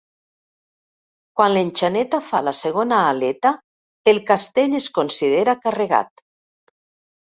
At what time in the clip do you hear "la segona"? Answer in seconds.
2.47-3.03